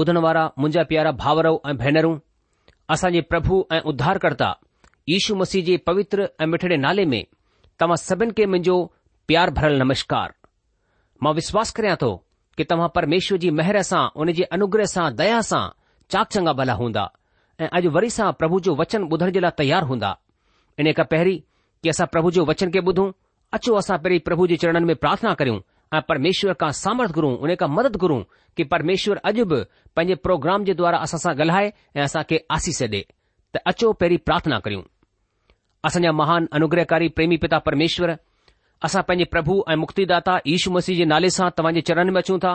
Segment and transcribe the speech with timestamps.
[0.00, 2.16] ॿुधण वारा मुंहिंजा प्यारा भावरो ऐं भेनरूं
[2.94, 4.50] असांजे प्रभु ऐं उद्धारकर्ता
[5.08, 7.22] यीशू मसीह जे पवित्र ऐं मिठड़े नाले में
[7.80, 8.76] तव्हां सभिनि खे मुंहिंजो
[9.28, 10.32] प्यार भरियलु नमस्कार
[11.22, 12.10] मां विश्वास करियां थो
[12.56, 15.62] कि तव्हां परमेश्वर जी मेहर सां उन जे अनुग्रह सां दया सां
[16.12, 17.04] चाक चङा भला हूंदा
[17.60, 20.16] ऐं अॼु वरी सां प्रभु जो वचन ॿुधण जे लाइ तयारु हूंदा
[20.80, 21.38] इन खां पहिरीं
[21.82, 23.06] कि असां प्रभु जो वचन खे ॿुधूं
[23.58, 25.60] अचो असां पहिरीं प्रभु जे चरणनि में प्रार्थना करियूं
[25.94, 28.22] ऐं परमेश्वर खां सामर्थ घुरूं हुन खां मदद घुरूं
[28.70, 29.58] परमेश्वर अॼु बि
[29.96, 33.00] पंहिंजे प्रोग्राम जे द्वारा असां सां ॻाल्हाए ऐं असांखे आसीस ॾे
[33.54, 34.82] त अचो पहिरीं प्रार्थना करियूं
[35.86, 38.14] असांजा महान अनुग्रहकारी प्रेमी पिता परमेश्वर
[38.88, 42.38] असां पंहिंजे प्रभु ऐं मुक्तिदाता यीशु मसीह जे नाले सां तव्हां जे चरण में अचूं
[42.44, 42.52] था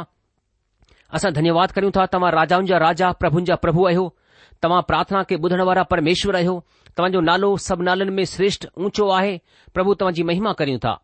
[1.20, 4.06] असां धन्यवाद करियूं था तव्हां राजाउनि जा राजा प्रभुनि जा प्रभु आहियो
[4.64, 6.56] तव्हां प्रार्थना के ॿुधण वारा परमेश्वर आहियो
[6.98, 9.38] तव्हांजो नालो सभु नालनि में श्रेष्ठ ऊंचो आहे
[9.74, 10.96] प्रभु तव्हांजी महिमा करियूं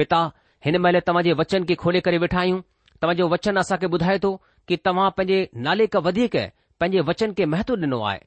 [0.00, 0.18] पिता
[0.64, 2.60] हिन महिल तव्हांजे वचन खे खोले करे वेठा आहियूं
[3.02, 4.34] तव्हांजो वचन असांखे ॿुधाए थो
[4.68, 6.36] की तव्हां पंहिंजे नाले का वधीक
[6.80, 8.18] पंहिंजे वचन के महत्व ॾिनो आहे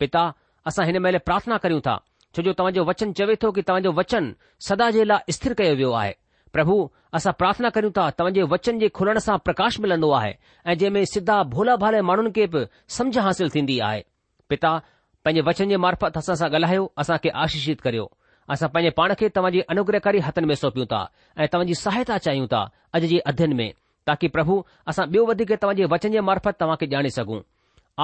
[0.00, 0.30] पिता
[0.66, 1.96] असां हिन मैल प्रार्थना करियूं था
[2.36, 4.32] छो जो तव्हांजो वचन चवे थो कि तव्हांजो वचन
[4.68, 6.12] सदा जे लाइ स्थिर कयो वियो आहे
[6.52, 6.76] प्रभु
[7.18, 10.32] असां प्रार्थना करियूं था तव्हांजे वचन ॼे खुलण सां प्रकाश मिलंदो आहे
[10.66, 12.64] ऐ जंहिंमें सिधा भोला भाले माण्हुनि खे बि
[12.98, 14.02] समझ हासिल थींदी आहे
[14.48, 14.76] पिता
[15.24, 18.08] पंहिंजे वचन जे मार्फत असां सां ॻाल्हायो असांखे आशीषित करियो
[18.54, 21.00] असां पंहिंजे पाण खे तव्हांजे अनुग्रहकारी हथनि में सौंपियूं था
[21.40, 22.60] ऐं तव्हांजी सहायता चाहियूं था
[22.94, 23.68] अॼु जे अध्यन में
[24.06, 24.56] ताकी प्रभु
[24.90, 27.40] असां ॿियो वधीक तव्हांजे वचन जे मार्फत तव्हां खे ॼाणे सघूं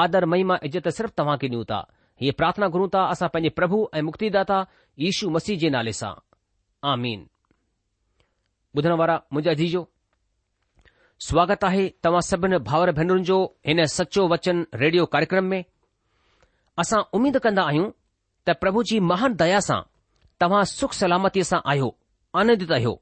[0.02, 1.80] आदर महिमा इज़त सिर्फ़ तव्हां खे ॾियूं था
[2.20, 4.58] हीअ प्रार्थना कूं था असां पंहिंजे प्रभु ऐं मुक्तिदाता
[5.04, 6.12] यीशू मसीह जे नाले सां
[6.92, 7.26] आमीन
[8.78, 9.84] ॿुधण वारा मुंहिंजा
[11.28, 15.62] स्वागत आहे तव्हां सभिनि भाउर भेनरुनि जो हिन सचो वचन रेडियो कार्यक्रम में
[16.82, 17.88] असां उमीद कंदा आहियूं
[18.48, 19.80] त प्रभु जी महान दया सां
[20.42, 21.88] तव्हां सुख सलामतीअ सां आहियो
[22.40, 22.92] आनंदित आहियो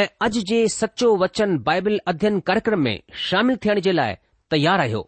[0.00, 2.96] ऐं अॼु जे सचो वचन बाइबल अध्यन कार्यक्रम में
[3.28, 4.14] शामिल थियण जे लाइ
[4.54, 5.00] तयारु रहियो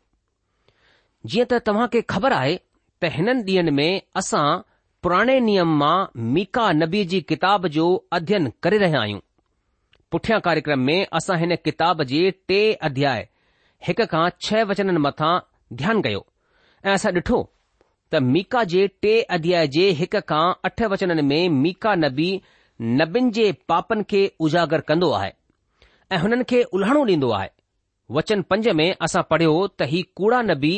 [1.33, 2.57] जीअं त तव्हां खे ख़बर आहे
[3.03, 4.45] त हिननि ॾींहनि में असां
[5.07, 5.95] पुराणे नियम मां
[6.39, 7.87] मीका नबी जी किताब जो
[8.19, 9.21] अध्यन करे रहिया आहियूं
[10.15, 12.61] पुठियां कार्यक्रम में असां हिन किताब जे टे
[12.91, 13.27] अध्याय
[13.91, 15.33] हिक खां छह वचननि मथां
[15.85, 16.25] ध्यानु कयो
[16.87, 17.41] ऐं असां ॾिठो
[18.13, 22.29] त मीका जे टे अध्याय जे हिक खां अठ वचननि में मीका नबी
[23.01, 25.31] नबीन जे पापनि खे उजागर कंदो आहे
[26.15, 27.49] ऐं हुननि खे उल्हणो ॾींदो आहे
[28.19, 30.73] वचन पंज में असां पढ़ियो त ही कूड़ा नबी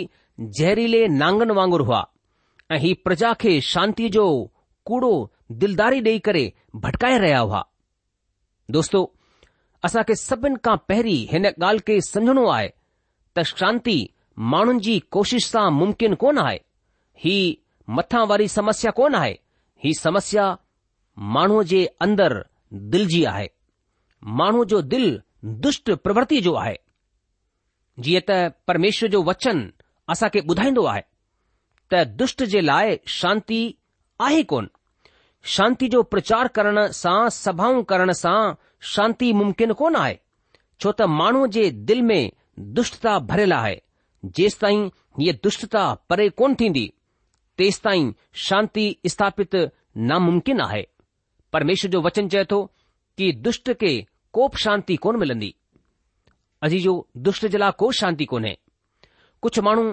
[0.61, 2.00] ज़हरीले नांगन वांगुर हुआ
[2.75, 4.27] ऐं ही प्रजा खे शांती जो
[4.91, 5.12] कूड़ो
[5.62, 6.43] दिलदारी ॾेई करे
[6.87, 7.62] भटकाए रहिया हुआ
[8.79, 9.03] दोस्तो
[9.88, 12.69] असां खे सभिनि खां पहिरीं हिन ॻाल्हि खे समझणो आहे
[13.37, 13.99] त शांती
[14.56, 16.59] माण्हुनि जी कोशिश सां मुमकिन कोन आहे
[17.25, 17.37] ही
[17.96, 19.34] मथां वारी समस्या कोन आहे
[19.84, 20.44] ही समस्या
[21.34, 23.46] माण्हूअ जे अंदरि दिलि जी आहे
[24.40, 25.11] माण्हू जो दिलि
[25.67, 26.76] दुष्ट प्रवृति जो आहे
[28.06, 28.38] जीअं त
[28.69, 29.61] परमेश्वर जो वचन
[30.14, 31.02] असां खे ॿुधाईंदो आहे
[31.93, 33.61] त दुष्ट जे लाइ शांती
[34.26, 34.67] आहे कोन
[35.56, 38.40] शांति जो प्रचार करण सां सभाऊं करण सां
[38.94, 40.14] शांती मुमकिन कोन आहे
[40.82, 42.31] छो त माण्हूअ जे दिलि में
[42.81, 43.76] दुष्टता भरियलु आहे
[44.38, 44.87] जेसि ताईं
[45.20, 46.88] हीअ दुष्टता परे कोन थींदी
[47.61, 48.11] तेसि ताईं
[48.49, 49.57] शांती स्थापित
[50.11, 50.83] नामुम्किन आहे
[51.53, 52.61] परमेश्वर जो वचन चए थो
[53.19, 53.93] कि दुष्ट खे
[54.37, 55.51] कोप शांती कोन मिलंदी
[56.69, 56.95] अजी जो
[57.27, 58.55] दुष्ट जे लाइ को शांती कोन्हे
[59.43, 59.85] कुझु माण्हू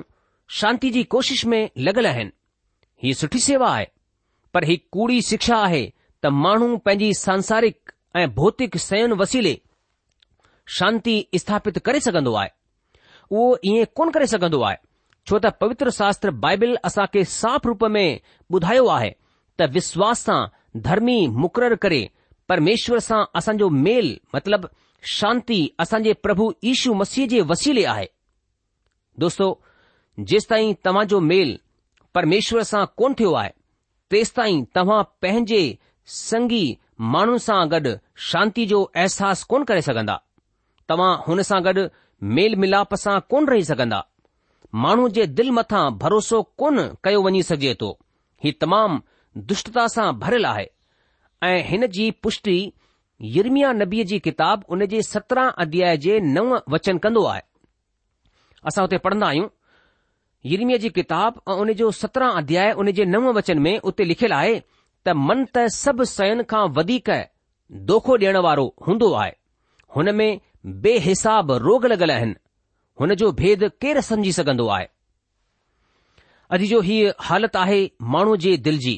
[0.59, 2.31] शांती जी कोशिश में लॻल आहिनि
[3.03, 3.85] हीअ सुठी सेवा आहे
[4.53, 5.85] पर ही कूड़ी शिक्षा आहे
[6.23, 7.91] त माण्हू पंहिंजी सांसारिक
[8.21, 9.55] ऐं भौतिक सयन वसीले
[10.77, 12.49] शांती स्थापित करे सघंदो आहे
[13.29, 14.86] उहो ईअं कोन करे सघंदो आहे
[15.27, 18.19] छो त पवित्र शास्त्र बाइबिल असांखे साफ़ रूप में
[18.53, 19.09] ॿुधायो आहे
[19.59, 20.45] त विश्वास सां
[20.83, 21.99] धर्मी मुक़ररु करे
[22.49, 24.67] परमेष्वर सां असांजो मेल मतिलब
[25.15, 28.05] शांती असां प्रभु ईशू मसीह जे वसीले आहे
[29.23, 29.49] दोस्तो
[30.31, 31.55] जेसि तव्हांजो मेल
[32.15, 33.51] परमेष्वर सां कोन थियो आहे
[34.11, 34.33] तेस
[34.75, 35.61] तव्हां पंहिंजे
[36.21, 36.65] संगी
[37.15, 37.95] माण्हुनि सां गॾु
[38.31, 40.17] शांती जो अहसास कोन करे सघंदा
[40.89, 41.87] तव्हां हुन सां गॾु
[42.37, 44.01] मेल मिलाप सां कोन रही सघंदा
[44.83, 47.89] माण्हू जे दिल मथां भरोसो कोन कयो वञी सघे थो
[48.45, 48.97] ही तमामु
[49.51, 50.65] दुष्टता सां भरियलु आहे
[51.47, 52.55] ऐं हिन जी पुष्टि
[53.35, 57.41] यरमिया नबीअ जी किताब उन जे सत्रहं अध्याय जे नव वचन कंदो आहे
[58.71, 59.47] असां हुते पढ़ंदा आहियूं
[60.53, 64.35] यरमीअ जी किताब ऐं उन जो सत्रहं अध्याय उन जे नव वचन में उते लिखियलु
[64.39, 64.53] आहे
[65.05, 67.09] त मन त सभु सयन खां वधीक
[67.91, 69.31] दोखो ॾियण वारो हूंदो आहे
[69.97, 70.29] हुन में
[70.87, 72.35] बेहिसाब रोग लॻल आहिनि
[72.99, 74.85] हुन जो भेदु केरु सम्झी सघंदो आहे
[76.55, 76.95] अॼु जो ही
[77.27, 77.81] हालति आहे
[78.13, 78.95] माण्हू जे दिलि जी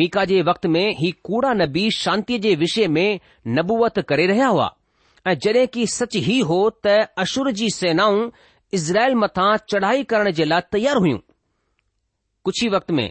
[0.00, 3.08] मीका जे वक़्त में ही कूड़ा नबी शांतीअ जे विषय में
[3.56, 4.68] नबूअत करे रहिया हुआ
[5.30, 6.86] ऐं जॾहिं की सच हीउ हो त
[7.24, 8.30] अशुर जी सेनाऊं
[8.78, 11.18] इज़राइल मथां चढ़ाई करण जे लाइ तयारु हुइयूं
[12.44, 13.08] कुझ ही वक़्त में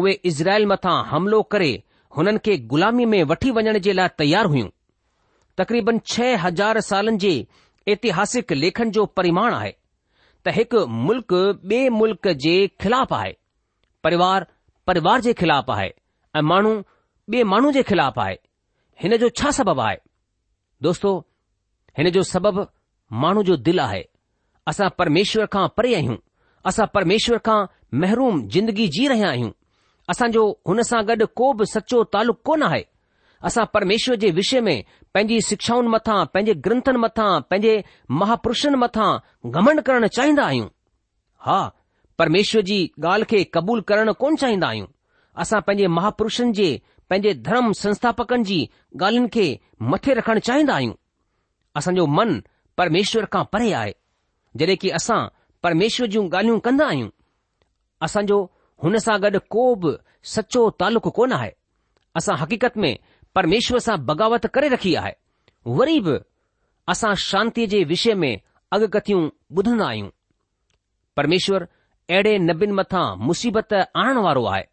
[0.00, 1.70] उहे इज़राइल मथां हमिलो करे
[2.16, 4.68] हुननि खे ग़ुलामी में वठी वञण जे लाइ तयारु हुइयूं
[5.58, 7.34] तक़रीबन छह हज़ार सालनि जे
[7.88, 9.72] ऐतिहासिक लेखन जो परिमाण आहे
[10.46, 11.34] त हिकु मुल्क़
[11.72, 12.54] बे मुल्क़ जे
[12.84, 13.32] ख़िलाफ़ु आहे
[14.04, 14.44] परिवार
[14.86, 15.90] परिवार जे ख़िलाफ़ु आहे
[16.34, 16.72] ऐं माण्हू
[17.32, 18.34] ॿ माण्हू जे ख़िलाफ़ु आहे
[19.02, 19.96] हिन जो छा सबबु आहे
[20.86, 21.12] दोस्तो
[21.98, 22.60] हिन जो सबब
[23.24, 24.02] माण्हू जो दिलि आहे
[24.72, 26.16] असां परमेश्वर खां परे आहियूं
[26.70, 27.58] असां परमेश्वर खां
[28.04, 29.50] महिरूम जिंदगी जी रहिया आहियूं
[30.14, 32.82] असांजो हुन सां गॾु को बि सचो तालुक़ु कोन आहे
[33.44, 34.82] असां परमेश्वर जे विषय में
[35.14, 37.82] पंहिंजी शिक्षाउनि मथां पंहिंजे ग्रंथनि मथां पंहिंजे
[38.20, 39.08] महापुरुषनि मथा
[39.54, 40.68] गमण करणु चाहींदा आहियूं
[41.46, 41.58] हा
[42.18, 44.86] परमेश्वर जी ॻाल्हि खे क़बूल करणु कोन चाहींदा आहियूं
[45.42, 46.68] असां पंहिंजे महापुरुषनि जे
[47.10, 48.60] पंहिंजे धर्म संस्थापकनि जी
[49.00, 49.46] ॻाल्हिन खे
[49.92, 50.94] मथे रखणु चाहींदा आहियूं
[51.78, 52.40] असांजो मन
[52.78, 53.92] परमेश्वर खां परे आहे
[54.60, 55.20] जॾहिं कि असां
[55.62, 57.08] परमेश्वर जूं ॻाल्हियूं कंदा आहियूं
[58.08, 58.42] असांजो
[58.82, 59.92] हुन सां गॾु को बि
[60.34, 61.50] सच्चो तालुक़ु कोन आहे
[62.20, 62.96] असां हक़ीक़त में
[63.36, 66.06] પરમેશ્વર સા બગાવત કરે રાખીયા હે વરીબ
[66.92, 68.30] આસા શાંતિ જે વિષય મે
[68.74, 69.20] અગ કથીઉ
[69.56, 70.08] બુધના આયુ
[71.16, 71.62] પરમેશ્વર
[72.18, 74.66] એડે નબિન મથા મુસીબત આન વાળો આય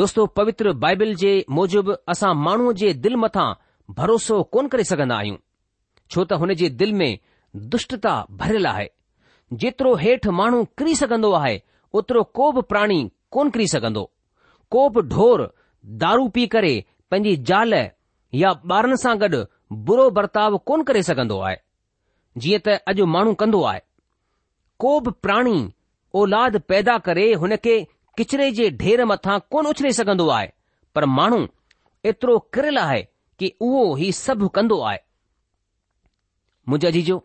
[0.00, 3.52] દોસ્તો પવિત્ર બાઇબલ જે موجب આસા માણુ જે દિલ મથા
[3.96, 5.36] ભરોસો કોન કરી સકંદા આયુ
[6.10, 7.08] છો તા હને જે દિલ મે
[7.70, 8.86] દુષ્ટતા ભરેલા હે
[9.60, 11.56] જીતરો હેઠ માણુ કરી સકંદો આય
[11.98, 14.02] ઉતરો કોબ પ્રાણી કોન કરી સકંદો
[14.72, 15.38] કોબ ઢોર
[16.00, 16.74] दारू પી કરે
[17.12, 17.72] पंहिंजी ज़ाल
[18.42, 19.38] या ॿारनि सां गॾु
[19.88, 21.56] बुरो बर्ताव कोन करे सघंदो आहे
[22.44, 23.80] जीअं त अॼु माण्हू कंदो आहे
[24.84, 25.56] को बि प्राणी
[26.20, 27.74] औलाद पैदा करे हुन खे
[28.20, 30.48] किचरे जे ढेर मथां कोन उछले सघंदो आहे
[30.94, 31.40] पर माण्हू
[32.12, 33.02] एतिरो किरियल आहे
[33.42, 34.98] कि उहो ई सभु कंदो आहे
[36.70, 37.20] मुंहिंजो अजीजो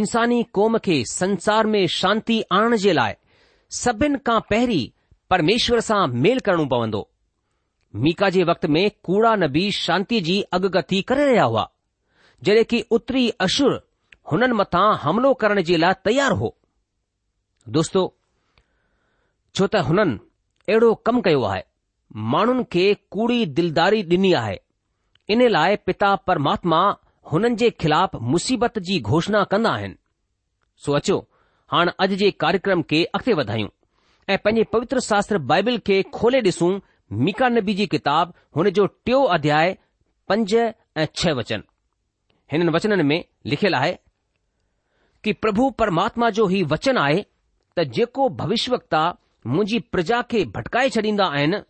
[0.00, 3.12] इंसानी क़ौम खे संसार में शांती आणण जे लाइ
[3.84, 4.84] सभिनि खां पहिरीं
[5.34, 7.06] परमेश्वर सां मेल करणो पवंदो
[7.96, 11.68] मीका जे वक़्त में कूड़ा नबी शांति जी अॻकथी करे रहिया हुआ
[12.44, 13.80] जॾहिं की उत्तरी अशुर
[14.32, 16.54] हुननि मथां हमिलो करण जे लाइ तयारु हो
[17.76, 18.02] दोस्तो
[19.54, 20.18] छो त हुननि
[20.68, 21.62] अहिड़ो कमु कयो आहे
[22.34, 24.58] माण्हुनि खे कूड़ी दिलदारी ॾिनी आहे
[25.32, 26.80] इन लाइ पिता परमात्मा
[27.32, 31.18] हुननि जे ख़िलाफ़ मुसीबत जी घोषणा कंदा आहिनि अचो
[31.72, 33.68] हाणे अॼु जे कार्यक्रम खे अॻिते वधायूं
[34.32, 36.70] ऐं पंहिंजे पवित्र शास्त्र बाइबिल खे खोले ॾिसूं
[37.12, 39.76] मीका नबी जी किताब हुन जो टियों अध्याय
[40.28, 41.62] पंज ऐं छह वचन
[42.52, 43.92] हिननि वचननि में लिखियलु आहे
[45.24, 47.24] कि प्रभु परमात्मा जो ही वचन आहे
[47.78, 49.02] त जेको भविष्यवक्ता
[49.46, 51.60] मुंहिंजी प्रजा खे भटकाए छॾींदा आहिनि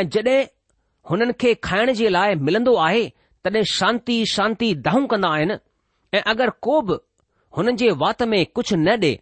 [0.00, 0.44] ऐं जड॒हिं
[1.10, 3.06] हुननि खे खाइण जे लाइ मिलंदो आहे
[3.44, 5.56] तॾहिं शांती शांती दाहूं कंदा आहिनि
[6.16, 6.94] ऐं अगरि को बि
[7.56, 9.14] हुननि जे वात में कुझु न ॾे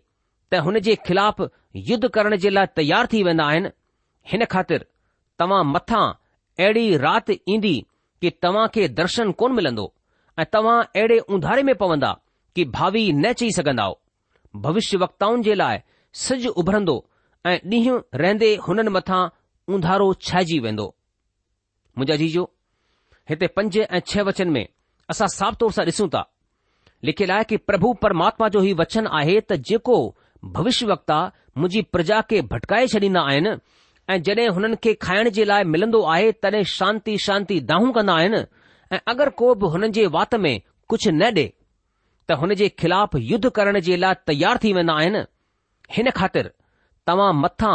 [0.50, 1.40] त हुन जे ख़िलाफ़
[1.90, 3.68] युद्ध करण जे लाइ तयारु थी वेंदा आहिनि
[4.32, 4.84] हिन ख़ातिर
[5.38, 6.04] तव्हां मथां
[6.60, 7.74] अहिड़ी राति ईंदी
[8.20, 9.92] कि तव्हां खे दर्शन कोन मिलंदो
[10.40, 12.16] ऐं तव्हां अहिड़े उंधारे में पवंदा
[12.56, 13.88] कि भावी न चई सघंदा
[14.66, 15.78] भविष्य वक्ताउनि जे लाइ
[16.24, 16.96] सिज उभरंदो
[17.46, 19.20] ऐं ॾींहुं रहंदे हुननि मथां
[19.74, 20.86] उंधारो छाइजी वेंदो
[21.98, 22.44] मुंहिंजा जीजो
[23.30, 24.66] हिते पंज ऐं छह वचन में
[25.10, 26.28] असां साफ़ तौर सां ॾिसूं था
[27.04, 29.96] लिखियलु आहे कि प्रभु परमात्मा जो ई वचन आहे त जेको
[30.58, 31.18] भविष्य वक्ता
[31.58, 33.54] मुंहिंजी प्रजा खे भटकाए छॾींदा आहिनि
[34.10, 38.40] ऐं जॾहिं हुननि खे खाइण जे लाइ मिलंदो आहे तॾहिं शांती शांती दाहूं कंदा आहिनि
[38.94, 40.52] ऐं अगरि को बि हुननि जे वात में
[40.88, 41.44] कुझु न ॾे
[42.28, 45.22] त हुन जे ख़िलाफ़ युद्ध करण जे लाइ तयार थी वेंदा आहिनि
[45.96, 46.50] हिन ख़ातिर
[47.06, 47.74] तव्हां मथां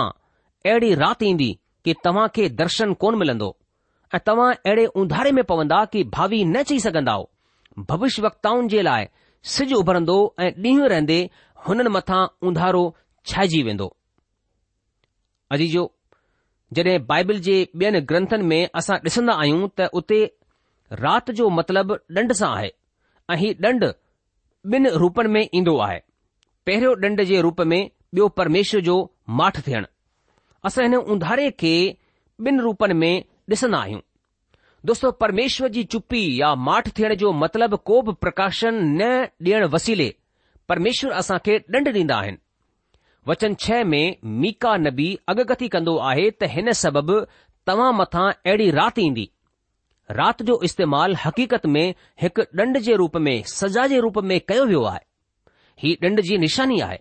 [0.72, 1.50] अहिड़ी राति ईंदी
[1.86, 3.50] कि तव्हां खे दर्शन कोन मिलंदो
[4.16, 7.18] ऐं तव्हां अहिड़े उंधारे में पवंदा कि भावी न चई सघंदा
[7.90, 9.08] भविष्य वक्ताउनि जे लाइ
[9.56, 11.20] सिज उभरंदो ऐं ॾींहुं रहंदे
[11.68, 12.84] हुननि मथां उंधारो
[13.28, 13.90] छाइजी वेंदो
[16.76, 20.18] जॾहिं बाइबिल जे ॿियनि ग्रंथनि में असां ॾिसंदा आहियूं त उते
[21.04, 22.72] राति जो मतिलबु ॾंड सां आहे
[23.32, 23.84] ऐं हीउ ॾंड
[24.74, 26.00] ॿिनि रूपनि में ईंदो आहे
[26.70, 28.98] पहिरियों ॾंड जे रूप में ॿियो परमेश्वर जो
[29.42, 29.88] माठ थियणु
[30.70, 31.74] असां हिन उंधारे खे
[32.48, 33.14] ॿिनि रूपनि में
[33.52, 34.02] ॾिसंदा आहियूं
[34.86, 39.10] दोस्तो परमेश्वर जी चुपी या माठ थियण जो मतिलबु को बि प्रकाशन न
[39.52, 40.14] ॾियणु वसीले
[40.70, 42.38] परमेश्वर असां खे ॾंड ॾींदा आहिनि
[43.28, 47.16] वचन छह में मीका नबी अगकथी कंदो आहे त हिन सबबि
[47.70, 49.26] तव्हां मथां अहिड़ी राति ईंदी
[50.20, 54.66] राति जो इस्तेमालु हक़ीक़त में हिकु ॾंढ जे रूप में सजा जे रूप में कयो
[54.70, 55.06] वियो आहे
[55.84, 57.00] हीउ ॾंढ जी निशानी आहे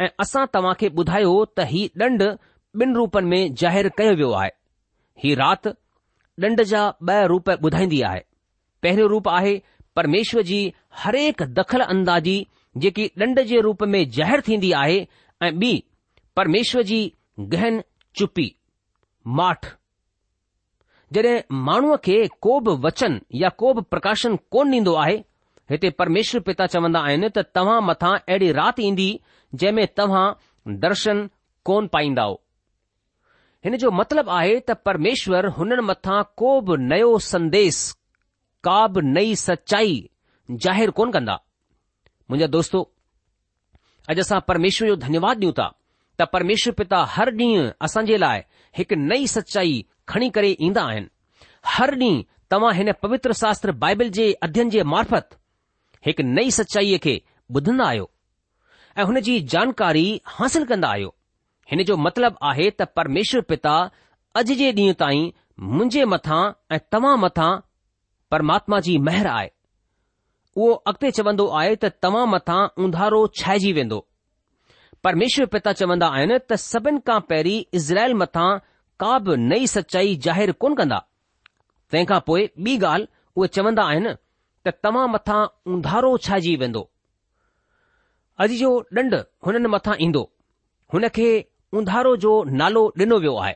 [0.00, 2.26] ऐं असां तव्हां खे ॿुधायो त हीउ ॾंढ
[2.82, 4.50] ॿिनि रूपनि में ज़ाहिरु कयो वियो आहे
[5.24, 5.74] ही राति
[6.48, 8.22] ॾंढ जा ब॒ रूप ॿुधाईंदी आहे
[8.86, 9.54] पहिरियों रूप आहे
[10.00, 10.60] परमेश्वर जी
[11.04, 12.36] हरेक दख़ल अंदाज़ी
[12.86, 15.00] जेकी ॾंढ जे रूप में ज़ाहिरु थींदी आहे
[15.44, 15.72] ऐं ॿी
[16.36, 17.00] परमेश्वर जी
[17.54, 17.82] गहन
[18.18, 18.46] चुपी
[19.38, 19.66] माठ
[21.14, 21.36] जॾहिं
[21.68, 25.16] माण्हूअ खे को बि वचन या को बि प्रकाशन कोन ॾींदो आहे
[25.70, 29.08] हिते परमेश्वर पिता चवंदा आहिनि त तव्हां मथां अहिड़ी राति ईंदी
[29.60, 30.26] जंहिं में तव्हां
[30.86, 31.28] दर्शन
[31.70, 32.24] कोन पाईंदा
[33.66, 37.78] हिन जो मतिलबु आहे त परमेश्वर हुननि मथां को बि नयो संदेस
[38.68, 39.94] का बि नई सचाई
[40.66, 42.82] जाहिरु कोन कंदा मुंहिंजा दोस्तो
[44.12, 45.66] अॼु असां परमेश्वर जो धन्यवाद ॾियूं था
[46.18, 48.40] त परमेश्वर पिता हर ॾींहुं असां जे लाइ
[48.78, 49.72] हिकु नई सचाई
[50.08, 51.08] खणी करे ईंदा आहिनि
[51.74, 55.34] हर ॾींहुं तव्हां हिन पवित्र शास्त्र बाइबल जे अध्यन जे मार्फत
[56.06, 57.14] हिकु नई सचाईअ खे
[57.56, 58.10] ॿुधंदा आहियो
[58.98, 60.06] ऐं हुन जी जानकारी
[60.36, 61.14] हासिल कंदा आहियो
[61.70, 63.76] हिन जो मतिलबु आहे त परमेश्वर पिता
[64.40, 65.28] अॼु जे ॾींहुं ताईं
[65.74, 66.42] मुंहिंजे मथां
[66.74, 67.50] ऐं तव्हां मथां
[68.30, 69.53] परमात्मा जी महिर आहे
[70.56, 73.98] उहो अॻिते चवंदो आहे त तव्हां मथां उंधारो छाइजी वेंदो
[75.04, 78.48] परमेश्वर पिता चवंदा आहिनि त सभिनि खां पहिरीं इज़राइल मथां
[79.04, 80.98] का बि नई सचाई ज़ाहिर कोन कंदा
[81.90, 84.12] तंहिंखां पोइ ॿी ॻाल्हि उहे चवंदा आहिनि
[84.66, 85.40] त तव्हां मथां
[85.74, 86.82] उंधारो छाइजी वेंदो
[88.44, 88.70] अॼु जो
[89.00, 89.14] ॾंड
[89.46, 90.22] हुननि मथां ईंदो
[90.94, 91.28] हुन खे
[91.80, 92.32] उंधारो जो
[92.62, 93.54] नालो ॾिनो वियो आहे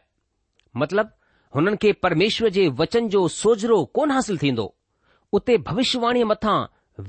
[0.82, 1.10] मतिलब
[1.54, 4.66] हुननि खे परमेश्वर जे वचन जो सोजरो कोन हासिल थींदो
[5.38, 6.58] उते भविष्यवाणीअ मथां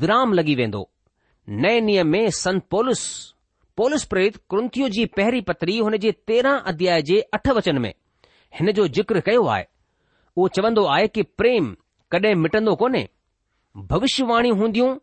[0.02, 0.90] विराम लॻी वेंदो
[1.62, 3.06] नए नियम में संत पोलिसस
[3.78, 7.94] पोलिस प्रेरित कृंथियूं जी पहिरीं पतरी हुन जे तेरहं अध्याय जे अठ वचन में
[8.60, 9.64] हिन जो जिक्र कयो आहे
[10.38, 11.74] उहो चवंदो आहे कि प्रेम
[12.12, 13.08] कॾहिं मिटंदो कोन्हे
[13.94, 14.96] भविष्यवाणी हूंदियूं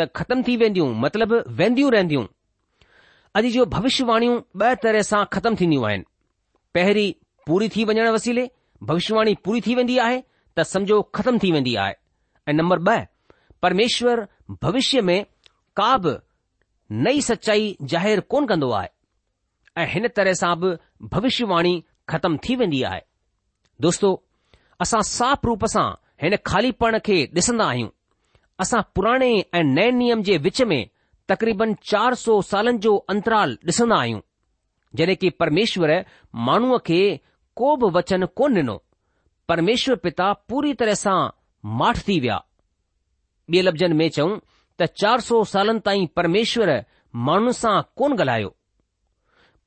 [0.00, 2.24] त ख़त्म थी वेंदियूं मतिलब वेंदियूं रहंदियूं
[3.40, 6.04] अॼु जो भविष्यवाणियूं ॿ तरह सां ख़त्म थींदियूं आहिनि
[6.74, 7.12] पहिरीं
[7.46, 8.48] पूरी थी वञण वसीले
[8.90, 10.22] भविष्यवाणी पूरी थी वेंदी आहे
[10.58, 11.94] त सम्झो ख़त्म थी वेंदी आहे
[12.50, 12.98] ऐं नंबर ब
[13.62, 14.26] परमेश्वर
[14.62, 15.24] भविष्य में
[15.76, 16.14] का बि
[17.04, 18.88] नई सचाई ज़ाहिर कोन कंदो आहे
[19.82, 20.74] ऐं हिन तरह सां बि
[21.12, 21.74] भविष्यवाणी
[22.08, 23.00] ख़तम थी वेंदी आहे
[23.86, 24.10] दोस्तो
[24.84, 25.86] असां साफ़ रूप सां
[26.22, 27.88] हिन खाली पण खे ॾिसंदा आहियूं
[28.64, 30.80] असां पुराणे ऐं नए नियम जे विच में
[31.28, 34.20] तक़रीबन चार सौ सालनि जो अंतराल ॾिसंदा आहियूं
[35.00, 35.98] जॾहिं की परमेश्वर
[36.50, 37.02] माण्हूअ खे
[37.60, 38.76] को बि वचन कोन ॾिनो
[39.48, 41.18] परमेश्वर पिता पूरी तरह सां
[41.78, 42.40] माठ थी विया
[43.52, 44.38] ॿिए लफ़्ज़नि में चऊं
[44.80, 46.70] त चार सौ सालनि ताईं परमेश्वर
[47.26, 48.48] माण्हुनि सां कोन ॻाल्हायो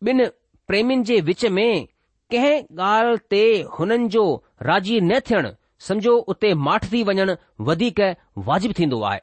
[0.10, 0.26] ॿिनि
[0.68, 1.86] प्रेमियुनि जे विच में
[2.32, 3.42] कंहिं ॻाल्हि ते
[3.78, 4.24] हुननि जो
[4.70, 5.50] राज़ी न थियण
[5.88, 7.36] समझो उते माठ थी वञणु
[7.70, 8.00] वधीक
[8.50, 9.22] वाजिबु थींदो आहे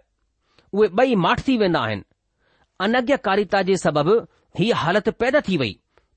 [0.76, 2.04] उहे ॿई माठ थी वेंदा आहिनि
[2.86, 4.16] अनज्ञकारिता जे सबबि
[4.58, 5.72] हीअ हालति पैदा थी वई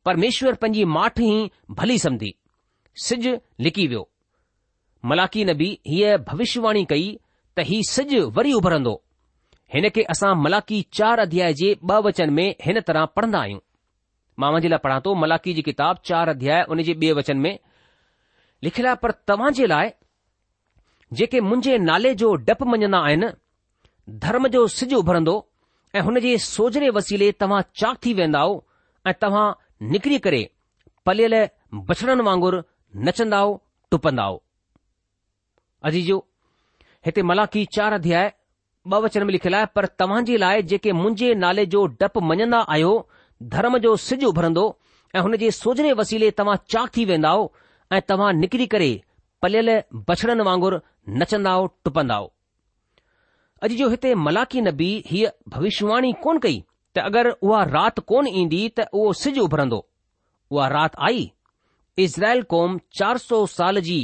[0.05, 1.33] परमेश्वर पंहिंजी माठ ई
[1.81, 2.33] भली सम्झी
[3.07, 3.27] सिज
[3.67, 4.03] लिकी वियो
[5.11, 7.05] मलाकी नबी हीअ भविष्यवाणी कई
[7.57, 8.93] त ही सिॼु वरी उभरंदो
[9.73, 13.59] हिन खे असां मलाकी चार अध्याय जे ॿ वचन में हिन तरह पढ़ंदा आहियूं
[14.39, 17.55] मां मुंहिंजे लाइ पढ़ा थो मलाकी जी किताब चार अध्याय उन जे ॿिए वचन में
[18.67, 19.91] लिखियलु आहे पर तव्हां जे लाइ
[21.21, 23.31] जेके मुंहिंजे नाले जो डपु मञंदा आहिनि
[24.27, 25.37] धर्म जो सिज उभरंदो
[25.95, 28.43] ऐं हुन जे सोजरे वसीले तव्हां चाक थी वेंदा
[29.07, 29.45] ऐं तव्हां
[29.95, 30.43] निकिरी करे
[31.07, 31.37] पलियल
[31.93, 32.61] बछड़नि वांगुरु
[33.09, 33.41] नचंदा
[33.95, 34.27] टुपंदा
[35.87, 36.03] अजी
[37.05, 38.29] हिते मलाखी चार अध्याय
[38.91, 42.57] ॿ वचन में लिखियलु आहे पर तव्हां जे लाइ जेके मुंहिंजे नाले जो डपु मञंदा
[42.73, 42.91] आहियो
[43.53, 44.63] धर्म जो सिॼ उभरंदो
[45.15, 47.31] ऐं हुन जे सोजने वसीले तव्हां चाक थी वेंदा
[47.97, 48.89] ऐं तव्हां निकिरी करे
[49.41, 49.69] पलियल
[50.09, 50.79] बछड़नि वांगुरु
[51.23, 51.53] नचंदा
[51.87, 52.17] टुपंदा
[53.65, 56.61] अॼु जो हिते मलाखी नबी हीअ भविष्यवाणी कोन कई
[56.97, 59.81] त अगरि उहा राति कोन ईंदी त उहो सिज उभरंदो
[60.57, 61.29] उहा राति आई
[62.07, 63.99] इज़राइल कौम चार सौ साल जी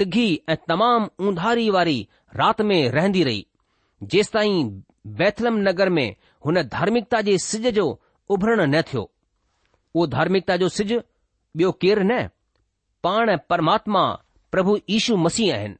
[0.00, 1.98] डिघी ऐं तमामु ऊंधारी वारी
[2.36, 3.46] रात में रहंदी रही
[4.12, 4.64] जेंस ताईं
[5.18, 6.06] बैथलम नगर में
[6.46, 7.86] हुन धार्मिकता जे सिज जो
[8.36, 12.26] उभरण न थियो उहो धार्मिकता जो सिज ॿियो केरु न
[13.04, 14.02] पाण परमात्मा
[14.52, 15.74] प्रभु ईशू मसीह आहिनि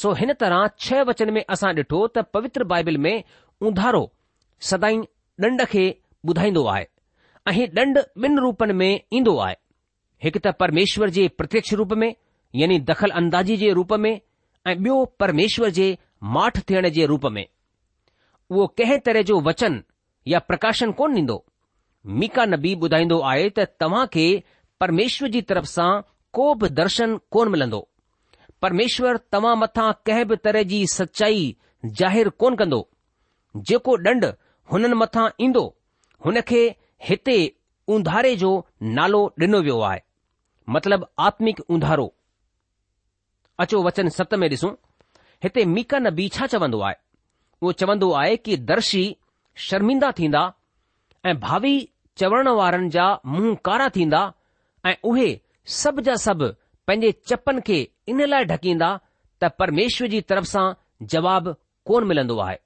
[0.00, 3.14] सो हिन तरह छह वचन में असां ॾिठो त पवित्र बाइबिल में
[3.70, 4.02] उंधारो
[4.70, 4.98] सदाई
[5.44, 5.84] ॾंड खे
[6.30, 6.86] ॿुधाईंदो आहे
[7.52, 9.54] ऐं ॾंड ॿिनि रूपनि में ईंदो आहे
[10.26, 12.12] हिकु त परमेश्वर जे प्रत्यक्ष रूप में
[12.62, 14.14] यानी दख़ल अंदाज़ी जे रूप में
[14.66, 15.86] ऐं ॿियो परमेश्वर जे
[16.34, 17.46] माठ थियण जे रूप में
[18.50, 19.82] उहो कंहिं तरह जो वचन
[20.28, 21.44] या प्रकाशन कोन ॾींदो
[22.22, 24.24] मीका नबी ॿुधाईंदो आहे त तव्हां खे
[24.80, 25.90] परमेश्वर जी तरफ़ सां
[26.38, 27.80] को बि दर्शन कोन मिलंदो
[28.62, 31.44] परमेश्वर तव्हां मथां कंहिं बि तरह जी सचाई
[32.00, 32.80] ज़ाहि कोन कंदो
[33.68, 34.24] जेको ॾंड
[34.72, 35.64] हुननि मथां ईंदो
[36.26, 36.64] हुन खे
[37.08, 37.38] हिते
[37.96, 38.52] उंधारे जो
[38.98, 40.00] नालो ॾिनो वियो आहे
[40.74, 42.12] मतिलब आत्मिक ऊंधारो
[43.62, 44.70] अचो वचन सत में ॾिसूं
[45.44, 46.94] हिते मीका नबी छा चवंदो आहे
[47.62, 49.04] उहो चवंदो आहे कि दर्शी
[49.66, 50.40] शर्मिंदा थींदा
[51.28, 51.74] ऐं भावी
[52.18, 54.22] चवण वारनि जा मुंहुं कारा थींदा
[54.86, 55.28] ऐं उहे
[55.80, 56.48] सभु जा सभु
[56.86, 58.88] पंहिंजे चपनि खे इन लाइ ढकींदा
[59.42, 60.66] त परमेश्वर जी तरफ़ सां
[61.14, 61.54] जवाब
[61.86, 62.56] कोन मिलंदो आहे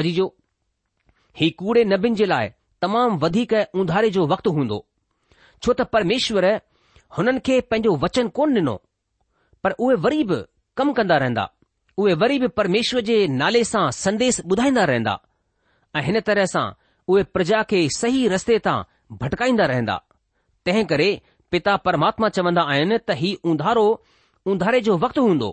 [0.00, 0.26] अॼ जो
[1.40, 2.48] ही कूड़े नबीन जे लाइ
[2.82, 4.84] तमामु वधीक उंधारे जो वक़्तु हूंदो
[5.62, 6.50] छो त परमेश्वर
[7.18, 8.78] हुननि खे पंहिंजो वचन कोन ॾिनो
[9.64, 10.36] पर उहे वरी बि
[10.76, 11.44] कमु कंदा रहंदा
[12.00, 15.14] उहे वरी बि परमेश्वर जे नाले सां संदेश ॿुधाईंदा रहंदा
[15.96, 16.66] ऐं हिन तरह सां
[17.12, 18.76] उहे प्रजा खे सही रस्ते तां
[19.22, 19.96] भटकाईंदा रहंदा
[20.66, 21.08] तंहिं करे
[21.50, 23.86] पिता परमात्मा चवंदा आहिनि त ही उंधारो
[24.52, 25.48] उंधारे जो वक़्तु हूंदो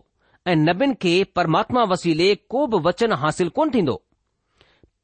[0.52, 3.96] ऐं नबियुनि खे परमात्मा वसीले को बि वचन हासिल कोन थींदो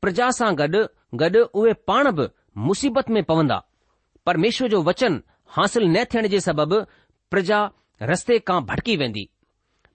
[0.06, 0.84] प्रजा सां गॾु
[1.24, 2.28] गॾु उहे पाण बि
[2.70, 3.62] मुसीबत में पवंदा
[4.30, 5.22] परमेश्वर जो वचन
[5.58, 6.82] हासिल न थियण जे सबबि
[7.34, 7.60] प्रजा
[8.10, 9.28] रस्ते खां भटकी वेंदी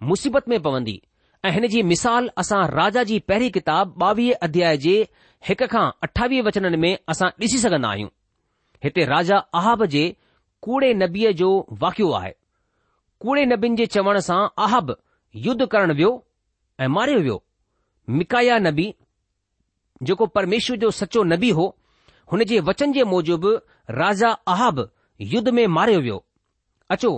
[0.09, 1.01] मुसीबत में पवंदी
[1.45, 4.95] ऐं हिन जी मिसाल असां राजा जी पहिरीं किताब ॿावीह अध्याय जे
[5.49, 8.09] हिक खां अठावीह वचननि में असां ॾिसी सघंदा आहियूं
[8.85, 10.05] हिते राजा आहाब जे
[10.63, 11.51] कूड़े नबीअ जो
[11.83, 12.33] वाकियो आहे
[13.21, 14.97] कूड़े नबीनि जे चवण सां आहाब
[15.49, 16.13] युद्ध करणु वियो
[16.85, 17.43] ऐं मारियो वियो
[18.19, 18.89] मिकाया नबी
[20.09, 21.67] जेको परमेश्वर जो सचो नबी हो
[22.33, 23.57] हुन जे वचन जे मूजिबि
[24.03, 24.89] राजा आहाब
[25.35, 26.25] युद्ध में मारियो वियो
[26.97, 27.13] अचो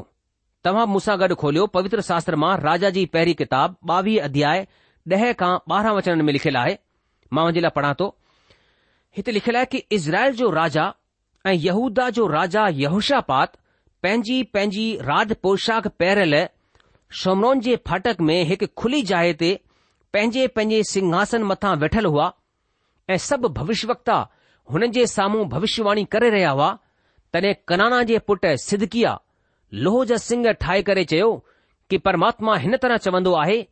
[0.64, 4.64] तव्हां मूसां गॾु खोलियो पवित्र शास्त्र मां राजा जी पहिरीं किताब ॿावीह अध्याय
[5.16, 6.74] ॾहें खां ॿारहां वचन में लिखियलु आहे
[7.38, 8.08] मां पढ़ा थो
[9.16, 10.86] हिते लिखियलु आहे कि इज़राइल जो राजा
[11.46, 13.56] ऐं यहूद्दा जो राजा यहूशापात
[14.02, 16.34] पंहिंजी पंहिंजी राज पोशाक पैरल
[17.20, 19.52] शौमरोन जे फाटक में हिकु खुली जाए ते
[20.16, 22.32] पंहिंजे पंहिंजे सिंघासन मथां वेठल हुआ
[23.10, 23.96] ऐं सभु भविष्य
[24.72, 26.76] हुननि जे साम्हूं भविष्यवाणी करे रहिया हुआ
[27.32, 29.16] तॾहिं कनाणा जे पुट सिदकिया
[29.74, 31.32] लोह जा सिंग ठाहे करे चयो
[31.90, 33.62] कि परमात्मा हिन तरह चवंदो आहे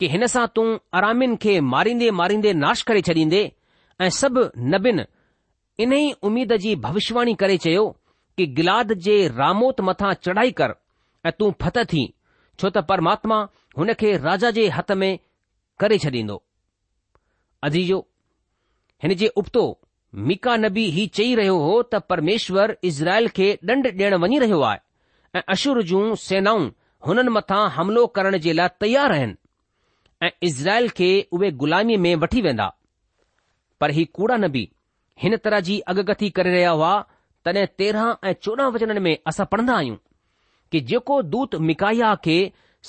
[0.00, 0.66] कि हिन सां तूं
[0.98, 3.40] अरामिन खे मारींदे मारींदे नाश करे छॾींदे
[4.00, 5.04] ऐं सभु नबिन
[5.84, 7.86] इन ई उमीद जी भविष्यवाणी करे चयो
[8.36, 10.74] कि गिलाद जे रामोत मथां चढ़ाई कर
[11.26, 12.04] ऐं तूं फत थी
[12.60, 13.40] छो त परमात्मा
[13.78, 15.18] हुन खे राजा जे हथ में
[15.80, 16.42] करे छॾींदो
[17.64, 17.98] अजीजो
[19.02, 19.64] हिन जे उबतो
[20.30, 24.78] मीका नबी ही चई रहियो हो त परमेश्वर इज़राइल खे ॾंड ॾियणु वञी रहियो आहे
[25.36, 26.70] ऐं अशुर जूं सेनाऊं
[27.06, 29.34] हुननि मथां हमिलो करण जे लाइ तयार आहिनि
[30.26, 32.66] ऐं इज़राइल खे उहे ग़ु़ामी में वठी वेंदा
[33.80, 34.68] पर ही कूड़ा नबी
[35.22, 36.92] हिन तरह जी अगगथी करे रहिया हुआ
[37.44, 39.96] तॾहिं तेरहं ऐं चोॾहं वचननि में असां पढ़ंदा आहियूं
[40.72, 42.36] कि जेको दूत मिकाया खे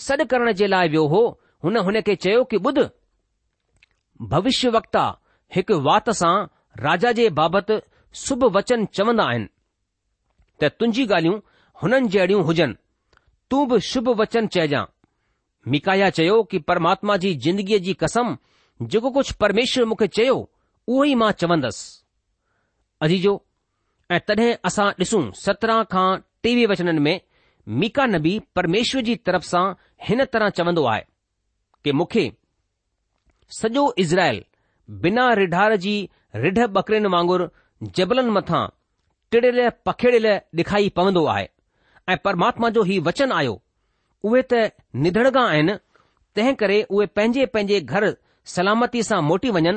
[0.05, 1.21] सॾु करण जे लाइ वियो हो
[1.63, 2.79] हुन हुन खे चयो कि ॿुध
[4.33, 5.05] भविष्य वक्ता
[5.55, 6.35] हिकु वात सां
[6.85, 7.79] राजा जे बाबति
[8.25, 9.47] शुभ वचन चवंदा आहिनि
[10.61, 11.39] त तुंहिंजी ॻाल्हियूं
[11.83, 12.73] हुननि जहिड़ियूं हुजनि
[13.49, 14.83] तूं बि शुभ वचन चइजां
[15.71, 18.35] मीका इहा चयो कि परमात्मा जी जिंदगीअ जी कसम
[18.93, 20.35] जेको कुझु परमेश्वर मूंखे चयो
[20.87, 21.87] उहो ई मां चवंदुसि
[23.07, 23.33] अजीजो
[24.15, 26.07] ऐं तडहिं असां ॾिसूं सत्रह खां
[26.45, 27.19] टेवीह वचनन में
[27.83, 29.63] मीका नबी परमेश्वर जी तरफ़ सां
[30.09, 31.01] हिन तरह चवंदो आहे
[31.83, 32.25] कि मूंखे
[33.61, 34.43] सॼो इज़राइल
[35.05, 35.95] बिना रिढार जी
[36.45, 37.49] रिढ बकरिन वांगुरु
[37.99, 38.63] जबलनि मथां
[39.31, 40.27] टिड़ियल पखिड़ियल
[40.59, 41.47] डे॒खाई पवंदो आहे
[42.11, 43.53] ऐं परमात्मा जो हीउ वचन आयो
[44.27, 44.61] उहे त
[45.03, 45.75] निधड़गा आहिनि
[46.35, 48.07] तंहिं करे उहे पंहिंजे पंहिंजे घर
[48.55, 49.71] सलामती सां मोटी वञनि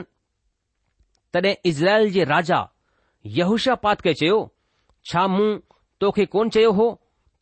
[1.35, 2.59] तॾहिं इज़राइल जे राजा
[3.39, 4.41] यहूशापात खे चयो
[5.11, 5.49] छा मूं
[6.03, 6.87] तोखे कोन चयो हो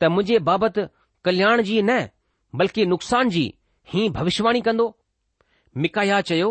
[0.01, 0.85] त मुंहिंजे बाबति
[1.25, 1.99] कल्याण जी न
[2.61, 3.43] बल्कि नुक़सान जी
[3.93, 4.87] ही भविष्यवाणी कंदो
[5.83, 6.49] मिकाया चयो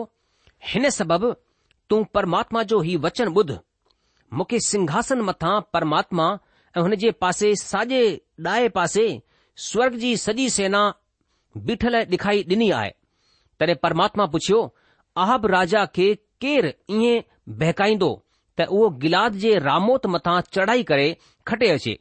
[0.72, 1.32] हिन सबबि
[1.90, 3.58] तूं परमात्मा जो हीउ वचन ॿुध
[4.36, 6.26] मूंखे सिंघासन मथां परमात्मा
[6.76, 8.02] ऐं हुन जे पासे साॼे
[8.46, 9.06] ॾाहे पासे
[9.68, 10.82] स्वर्ग जी सॼी सेना
[11.64, 12.90] बीठल डिखाई ॾिनी आहे
[13.60, 14.60] तॾहिं परमात्मा पुछियो
[15.24, 17.24] आहब राजा खे केरु ईअं
[17.60, 18.10] बहकाईंदो
[18.58, 21.06] त उहो गिलाद जे रामोत मथां चढ़ाई करे
[21.46, 21.94] खटे अचे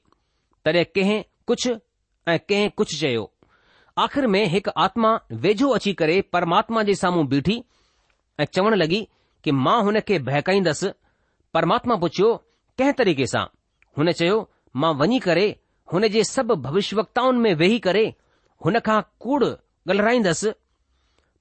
[0.65, 1.73] तॾहिं कंहिं कुझु
[2.31, 3.25] ऐं कंहिं कुझु चयो
[4.05, 5.11] आख़िर में हिकु आत्मा
[5.43, 7.57] वेझो अची करे परमात्मा जे साम्हूं बीठी
[8.39, 9.01] ऐं चवण लॻी
[9.43, 10.91] कि मां हुन खे बहकाईंदसि
[11.53, 12.29] परमात्मा पुछियो
[12.77, 13.45] कंहिं तरीक़े सां
[13.99, 14.39] हुन चयो
[14.79, 15.47] मां वञी करे
[15.93, 18.03] हुन जे सभु भविष्यवक्ताउनि में वेही करे
[18.65, 19.43] हुन खां कूड़
[19.87, 20.51] गलाईंदुसि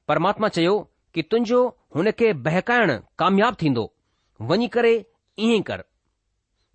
[0.09, 0.79] परमात्मा चयो
[1.15, 1.61] कि तुंहिंजो
[1.97, 3.91] हुन खे बहकाइण कामयाब थींदो
[4.51, 4.95] वञी करे
[5.47, 5.83] ईअं कर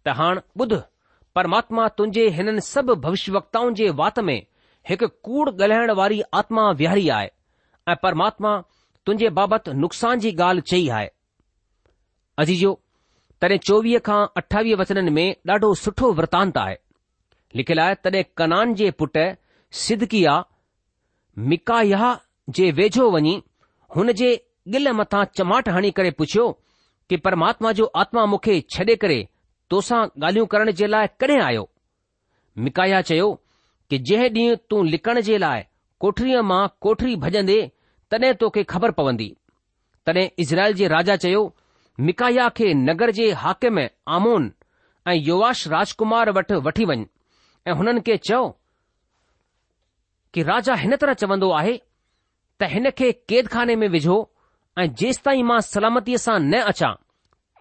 [0.06, 0.76] त हाणे ॿुध
[1.36, 4.40] परमात्मा तुंहिंजे हिननि सभु भविष्यवक्ताउनि जे वात में
[4.90, 7.30] हिकु कूड़ ॻाल्हाइण वारी आत्मा विहारी आहे
[7.92, 8.56] ऐं परमात्मा
[9.06, 11.10] तुंहिंजे बाबति नुक़सान जी ॻाल्हि चई आहे
[12.44, 12.74] अजीजो
[13.42, 16.76] तॾहिं चोवीह खां अठावीह वचननि में ॾाढो सुठो वृतांत आहे
[17.60, 19.26] लिखियलु आहे तॾहिं कनान जे पुटु
[19.82, 20.36] सिदकिया
[21.52, 22.12] मिकाया
[22.58, 23.36] जे वेझो वञी
[23.96, 24.30] हुन जे
[24.76, 26.48] गिल मथां चमाट हणी करे पुछियो
[27.10, 29.20] कि परमात्मा जो आत्मा मूंखे छॾे करे
[29.70, 31.70] तोसां ॻाल्हियूं करण जे लाइ कॾहिं आयो
[32.68, 33.28] मिकाया चयो
[33.90, 35.64] कि जंहिं ॾींहुं तूं लिकण जे लाइ
[36.04, 37.60] कोठरीअ मां कोठरी भॼंदे
[38.12, 39.30] तॾहिं तोखे ख़बर पवंदी
[40.06, 41.42] तॾहिं इज़राइल जे राजा चयो
[42.00, 44.52] मिकाया खे नगर जे हाक में आमोन
[45.08, 47.06] ऐं युवाश राजकुमार वटि वठी वञ
[47.68, 48.48] ऐं हुननि खे चयो
[50.34, 51.76] कि राजा हिन तरह चवंदो आहे
[52.62, 54.18] त हिन खे कैदखाने में विझो
[54.80, 56.94] ऐं जेसि ताईं मां सलामतीअ सां न अचां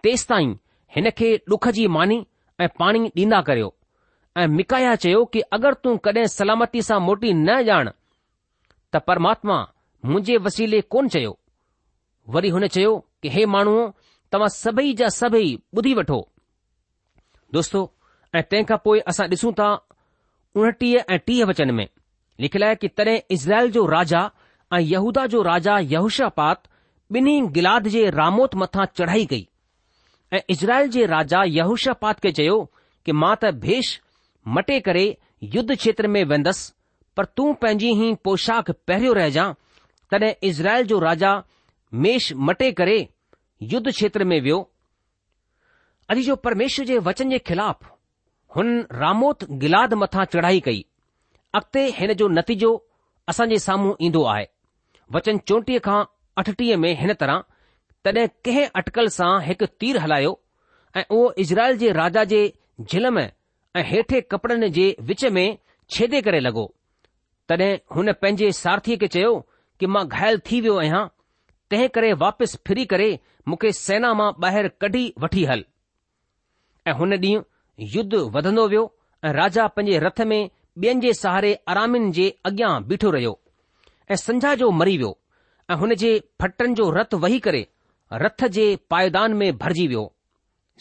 [0.03, 0.53] तेसि ताईं
[0.95, 2.25] हिन खे डुख जी मानी
[2.61, 3.73] ऐं पाणी ॾींदा करियो
[4.37, 7.89] ऐं मिकाया चयो कि अगरि तूं कॾहिं सलामती सां मोटी न ॼाण
[8.93, 9.61] त परमात्मा
[10.05, 11.37] मुंहिंजे वसीले कोन चयो
[12.35, 13.77] वरी हुन चयो कि हे माण्हू
[14.31, 16.17] तव्हां सभई जा सभई ॿुधी वठो
[17.53, 17.81] दोस्तो
[18.35, 19.69] ऐं तंहिंखां पोइ असां ॾिसूं था
[20.61, 21.87] उणटीह ऐं टीह वचन में
[22.41, 24.29] लिखियलु आहे कि तॾहिं इज़राइल जो राजा
[24.73, 26.63] ऐं यहूदा जो राजा यहुशापात
[27.15, 29.47] ॿिन्ही गिलाद जे रामोत मथां चढ़ाई कई
[30.33, 32.57] ऐं इज़राइल जे राजा यहुशापात खे चयो
[33.05, 33.95] कि मां त भेष
[34.57, 35.05] मटे करे
[35.55, 36.71] युद्ध क्षेत्र में वेंदसि
[37.17, 39.47] पर तूं पंहिंजी ई पोशाक पहिरियों रहिजां
[40.13, 41.33] तॾहिं इज़राइल जो राजा
[42.05, 42.97] मेष मटे करे
[43.71, 44.59] યુદ્ધ ક્ષેત્ર મે વયો
[46.17, 47.81] ادي જો પરમેશ્વર જે વચન જે ખિલાપ
[48.53, 50.83] હન રામોત ગિલાદ મથા ચડાઈ ગઈ
[51.59, 52.71] અકતે હેન જો નતીજો
[53.31, 54.47] અસંજે સામું ઈંદો આય
[55.13, 56.01] વચન ચુંટીખા
[56.43, 57.39] 88 મે હેન તરહ
[58.03, 60.33] તડે કહે અટકલ સા એક તીર હલાયો
[60.99, 62.41] એ ઓ ઇઝરાયલ જે રાજા જે
[62.89, 63.17] જલમ
[63.75, 65.45] હે હેઠે કપડને જે وچ મે
[65.93, 66.65] છેદે કરે લગો
[67.47, 69.35] તડે હન પંજે સાથી કે ચયો
[69.79, 71.11] કે માં ઘાયલ થી વયો હયા
[71.71, 73.07] तंहिं करे वापसि फिरी करे
[73.49, 75.63] मूंखे सेना मां ॿाहिरि कढी वठी हल
[76.87, 78.83] ऐं हुन डीं॒हु युद्ध वधन्दो वियो
[79.25, 80.39] ऐं राजा पंहिंजे रथ में
[80.83, 83.33] ॿियनि जे सहारे आरामिन जे अॻियां बीठो रहियो
[84.11, 85.11] ऐं संजा जो मरी वियो
[85.71, 87.65] ऐं हुन जे फटनि जो रथ वही करे
[88.25, 90.03] रथ जे पायदान में भरिजी वियो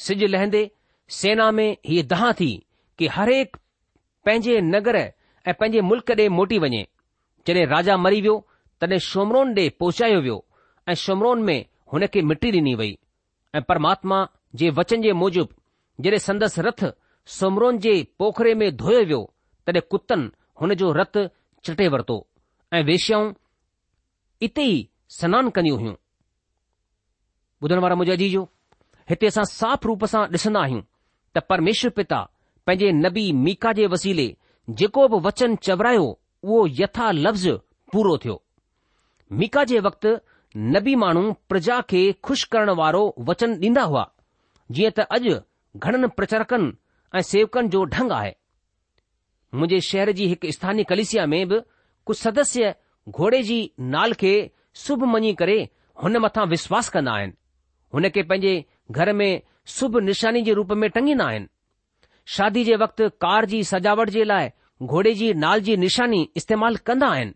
[0.07, 0.63] सिॼ लहंदे
[1.21, 2.51] सेना में हीअ दहाँ थी
[2.99, 6.87] की हर पंहिंजे नगर ऐं पंहिंजे मुल्क़ ॾे मोटी वञे
[7.49, 8.37] जडे॒ राजा मरी वियो
[8.81, 9.69] तॾहिं शोमरोन ॾे
[10.09, 10.45] वियो
[10.89, 11.59] ऐं शुमरोन में
[11.93, 12.97] हुन खे मिटी ॾिनी वई
[13.55, 14.27] ऐं परमात्मा
[14.61, 15.49] जे वचन जे मूजिब
[16.05, 16.85] जॾहिं संदसि रथ
[17.39, 19.21] सुमरोन जे पोखरे में धोयो वियो
[19.67, 20.29] तॾहिं कुतनि
[20.61, 21.17] हुन जो रथ
[21.65, 22.17] चटे वरितो
[22.73, 23.33] ऐं वेश्याऊं
[24.49, 24.79] इते ई
[25.21, 25.95] सनानु कंदियूं हुयूं
[27.65, 28.43] ॿुधण वारा मुंहिंजे अजीजो
[29.11, 30.83] हिते असां साफ़ रूप सां ॾिसंदा आहियूं
[31.37, 32.21] त परमेश्वर पिता
[32.67, 34.29] पंहिंजे नबी मीका जे वसीले
[34.81, 37.49] जेको बि वचन चवरायो उहो यथा लफ़्ज़
[37.93, 38.37] पूरो थियो
[39.43, 40.13] मीका जे वक़्तु
[40.57, 44.05] नबी माण्हू प्रजा खे खु़शि करण वारो वचन ॾींदा हुआ
[44.77, 45.35] जीअं त अॼु
[45.77, 46.71] घणनि प्रचारकनि
[47.19, 48.31] ऐं सेवकनि जो ढंग आहे
[49.61, 51.59] मुंहिंजे शहर जी हिकु स्थानीय कलिसिया में बि
[52.07, 52.75] कुझु सदस्य
[53.09, 53.59] घोड़े जी
[53.95, 54.35] नाल खे
[54.85, 55.59] शुभु मञी करे
[56.03, 57.33] हुन मथां विश्वास कंदा आहिनि
[57.95, 58.55] हुन खे पंहिंजे
[58.91, 59.31] घर में
[59.77, 61.49] शुभ निशानी जे रूप में टंगींदा आहिनि
[62.37, 64.49] शादी जे वक़्तु कार जी सजावट जे लाइ
[64.91, 67.35] घोड़े जी नाल जी निशानी इस्तेमालु कंदा आहिनि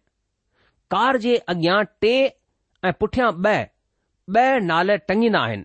[0.94, 2.16] कार जे अॻियां टे
[2.86, 3.64] ऐं पुठियां ॿ
[4.34, 5.64] ॿ नाल टंगींदा आहिनि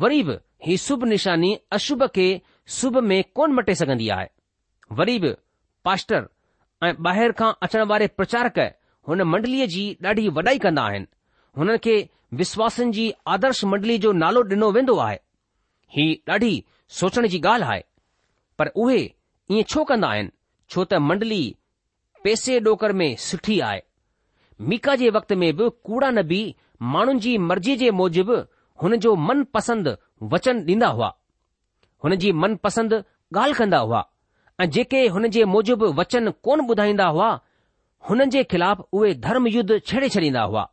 [0.00, 0.34] वरी बि
[0.66, 2.26] ही शुभ निशानी अशुभ खे
[2.80, 4.26] शुभ में कोन मटे सघंदी आहे
[4.98, 5.30] वरी बि
[5.84, 6.26] पास्टर
[6.88, 8.58] ऐं ॿाहिरि खां अचण वारे प्रचारक
[9.08, 11.06] हुन मंडलीअ जी ॾाढी वॾाई कंदा आहिनि
[11.60, 11.96] हुननि खे
[12.42, 15.18] विश्वासनि जी आदर्श मंडली जो नालो ॾिनो वेंदो आहे
[15.96, 16.52] ही ॾाढी
[17.00, 17.80] सोचण जी ॻाल्हि आहे
[18.58, 20.30] पर उहे ईअं छो कंदा आहिनि
[20.74, 21.44] छो त मंडली
[22.28, 23.80] पैसे डोकर में सुठी आहे
[24.60, 28.36] मीका जे वक़्त में बि कूड़ा नबी माण्हुनि जी मर्ज़ी जे मूजिबि
[28.82, 29.94] हुन जो मनपसंदि
[30.32, 31.12] वचन ॾींदा हुआ
[32.04, 32.96] हुन जी मनपसंदि
[33.40, 34.04] ॻाल्हि कंदा हुआ
[34.60, 37.30] ऐं जेके हुन जे मूजिबि वचन कोन ॿुधाईंदा हुआ
[38.08, 40.66] हुननि जे खिलाफ़ उहे धर्म युद्ध छेड़े छॾींदा हुआ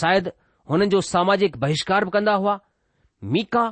[0.00, 0.30] शायदि
[0.70, 2.58] हुननि जो सामाजिक बहिष्कार बि कंदा हुआ
[3.32, 3.64] मीका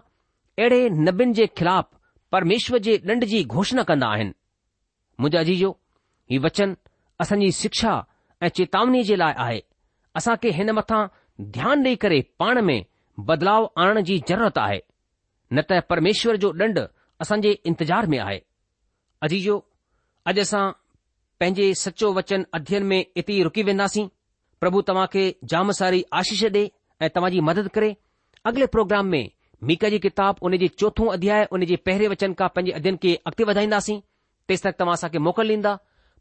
[0.58, 1.86] अहिड़े नबियुनि जे ख़िलाफ़
[2.32, 4.32] परमेश्वर जे ॾंड जी घोषणा कंदा आहिनि
[5.20, 5.70] मुंहिंजा जीजो
[6.30, 6.76] हीउ वचन
[7.22, 7.92] असांजी शिक्षा
[8.42, 9.60] ऐं चेतावनी जे लाइ आहे
[10.18, 11.02] असां खे हिन मथां
[11.56, 12.80] ध्यानु ॾेई करे पाण में
[13.28, 14.78] बदलाव आणण जी ज़रूरत आहे
[15.54, 16.78] न त परमेश्वर जो ॾंड
[17.24, 18.38] असांजे इंतज़ार में आहे
[19.26, 19.58] अजीजो
[20.30, 20.64] अॼु असां
[21.40, 24.06] पंहिंजे सचो वचन अध्यन में एतिरी रुकी वेंदासीं
[24.62, 26.64] प्रभु तव्हां खे जाम सारी आशीष ॾे
[27.04, 27.92] ऐं तव्हां जी मदद करे
[28.50, 29.24] अॻिले प्रोग्राम में
[29.70, 33.14] मीका जी किताब उन जे चोथों अध्याय उन जे पहिरें वचन खां पंहिंजे अध्यन खे
[33.30, 34.00] अॻिते वधाईंदासीं
[34.52, 35.74] तेसि तक तव्हां असांखे मोकल ॾींदा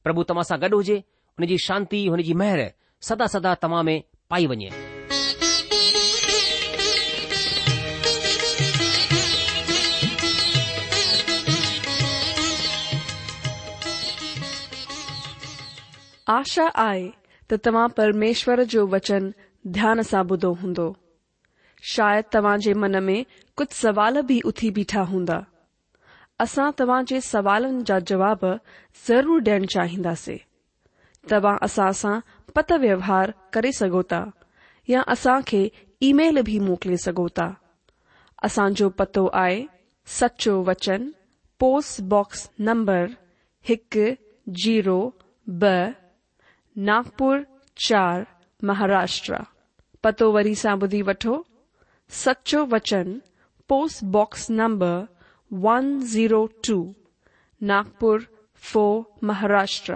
[0.08, 0.98] प्रभु तव्हां सां गॾु हुजे
[1.40, 2.60] हुनजी शांती हुनजी मेहर
[3.08, 4.70] सदा सदा तव्हां में पाई वञे
[16.34, 17.10] आशा आहे
[17.52, 19.32] त तव्हां परमेश्वर जो वचन
[19.78, 20.86] ध्यान सां ॿुधो हूंदो
[21.96, 23.18] शायदि तव्हां जे मन में
[23.58, 25.40] कुझु सवाल बि उथी बीठा हूंदा
[26.48, 28.46] असां तव्हां जे सवालनि जा जवाब
[29.08, 30.38] ज़रूरु ॾियण चाहींदासीं
[31.30, 32.20] तवा असा सा
[32.56, 34.02] पत व्यवहार करे सघो
[34.90, 35.68] या असा खे
[36.08, 37.26] ईमेल बि मोकिले
[39.00, 39.64] पतो आए
[40.20, 41.08] सचो वचन
[41.60, 43.06] पोस्टबॉक्स नंबर
[43.72, 43.98] एक
[44.64, 44.98] जीरो
[45.60, 45.64] ब
[46.88, 47.40] नागपुर
[47.88, 48.24] चार
[48.68, 49.38] महाराष्ट्र
[50.04, 51.42] पतो वरी सा ॿुधी वो
[52.24, 53.18] सचो वचन
[53.70, 55.00] postbox number
[55.68, 56.78] one zero two
[57.72, 58.20] Nagpur
[58.72, 59.96] four Maharashtra